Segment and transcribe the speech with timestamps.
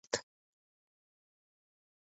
[0.03, 0.15] হেই, দোস্ত।